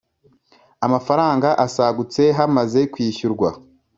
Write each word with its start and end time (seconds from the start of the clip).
Amafaranga 0.85 1.49
asagutse 1.65 2.21
hamaze 2.37 2.79
kwishyurwa 2.93 3.49